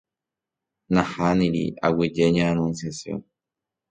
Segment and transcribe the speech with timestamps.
[0.93, 3.19] Nahániri aguyje ña Anunciación